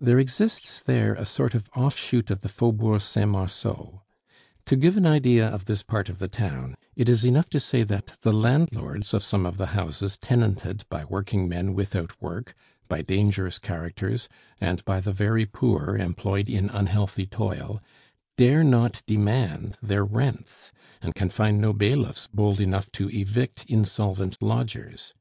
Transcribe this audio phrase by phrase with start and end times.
[0.00, 4.00] There exists there a sort of offshoot of the Faubourg Saint Marceau.
[4.64, 7.82] To give an idea of this part of the town, it is enough to say
[7.82, 12.54] that the landlords of some of the houses tenanted by working men without work,
[12.88, 14.30] by dangerous characters,
[14.62, 17.82] and by the very poor employed in unhealthy toil,
[18.38, 20.72] dare not demand their rents,
[21.02, 25.12] and can find no bailiffs bold enough to evict insolvent lodgers.